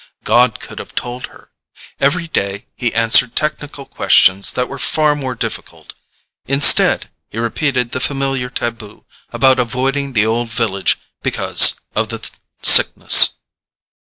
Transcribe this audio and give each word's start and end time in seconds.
God 0.23 0.59
could 0.59 0.79
have 0.79 0.95
told 0.95 1.27
her. 1.27 1.51
Every 1.99 2.27
day 2.27 2.65
he 2.75 2.91
answered 2.91 3.35
technical 3.35 3.85
questions 3.85 4.53
that 4.53 4.67
were 4.67 4.79
far 4.79 5.13
more 5.15 5.35
difficult. 5.35 5.93
Instead, 6.47 7.11
he 7.29 7.37
repeated 7.37 7.91
the 7.91 7.99
familiar 7.99 8.49
taboo 8.49 9.05
about 9.31 9.59
avoiding 9.59 10.13
the 10.13 10.25
Old 10.25 10.49
Village 10.49 10.97
because 11.21 11.79
of 11.93 12.09
the 12.09 12.27
Sickness. 12.63 13.33